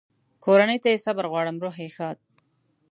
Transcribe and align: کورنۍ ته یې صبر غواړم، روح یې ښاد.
کورنۍ 0.43 0.77
ته 0.83 0.87
یې 0.93 0.97
صبر 1.05 1.25
غواړم، 1.31 1.57
روح 1.63 1.75
یې 1.83 1.89
ښاد. 1.95 2.17